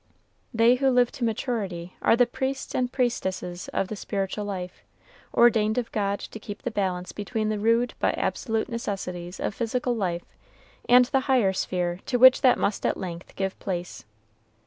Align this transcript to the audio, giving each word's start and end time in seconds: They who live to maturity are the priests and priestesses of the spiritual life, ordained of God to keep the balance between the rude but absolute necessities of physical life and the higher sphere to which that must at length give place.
They 0.51 0.77
who 0.81 0.89
live 0.89 1.11
to 1.11 1.23
maturity 1.23 1.95
are 2.01 2.15
the 2.15 2.25
priests 2.25 2.73
and 2.73 2.91
priestesses 2.91 3.67
of 3.67 3.87
the 3.87 3.95
spiritual 3.95 4.45
life, 4.45 4.83
ordained 5.31 5.77
of 5.77 5.91
God 5.91 6.17
to 6.19 6.39
keep 6.39 6.63
the 6.63 6.71
balance 6.71 7.11
between 7.11 7.49
the 7.49 7.59
rude 7.59 7.93
but 7.99 8.17
absolute 8.17 8.67
necessities 8.67 9.39
of 9.39 9.53
physical 9.53 9.95
life 9.95 10.25
and 10.89 11.05
the 11.05 11.19
higher 11.29 11.53
sphere 11.53 11.99
to 12.07 12.17
which 12.17 12.41
that 12.41 12.57
must 12.57 12.83
at 12.83 12.97
length 12.97 13.35
give 13.35 13.59
place. 13.59 14.05